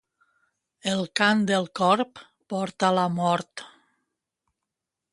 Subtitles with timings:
[0.91, 2.23] El cant del corb
[2.55, 3.67] porta la mort.